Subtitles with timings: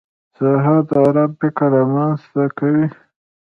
[0.35, 2.87] سهار د ارام فکر رامنځته کوي.